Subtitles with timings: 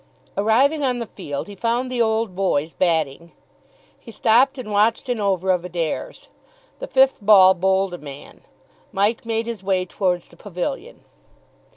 [0.35, 3.33] Arriving on the field he found the Old Boys batting.
[3.99, 6.29] He stopped and watched an over of Adair's.
[6.79, 8.41] The fifth ball bowled a man.
[8.91, 11.01] Mike made his way towards the pavilion.